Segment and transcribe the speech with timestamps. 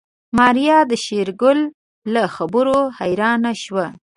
[0.37, 1.59] ماريا د شېرګل
[2.13, 3.85] له خبرو حيرانه شوه.